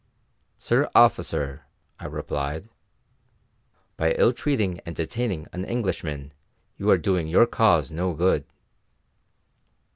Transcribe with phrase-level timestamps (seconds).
[0.57, 1.67] "Sir officer,"
[1.99, 2.69] I replied,
[3.97, 6.33] "by ill treating and detaining an Englishman
[6.75, 8.43] you are doing your cause no good."